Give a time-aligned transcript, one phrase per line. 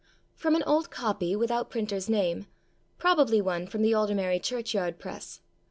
[0.35, 2.47] [FROM an old copy, without printer's name;
[2.97, 5.41] probably one from the Aldermary Church yard press.